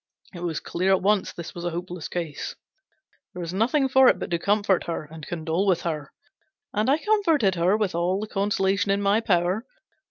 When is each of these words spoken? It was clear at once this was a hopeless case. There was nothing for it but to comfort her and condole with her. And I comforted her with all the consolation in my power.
It 0.33 0.39
was 0.39 0.59
clear 0.59 0.93
at 0.93 1.01
once 1.03 1.31
this 1.31 1.53
was 1.53 1.63
a 1.63 1.69
hopeless 1.69 2.07
case. 2.07 2.55
There 3.35 3.39
was 3.39 3.53
nothing 3.53 3.87
for 3.87 4.07
it 4.07 4.17
but 4.17 4.31
to 4.31 4.39
comfort 4.39 4.85
her 4.85 5.03
and 5.05 5.27
condole 5.27 5.67
with 5.67 5.81
her. 5.83 6.11
And 6.73 6.89
I 6.89 6.97
comforted 6.97 7.53
her 7.53 7.77
with 7.77 7.93
all 7.93 8.19
the 8.19 8.25
consolation 8.25 8.89
in 8.89 9.03
my 9.03 9.19
power. 9.21 9.63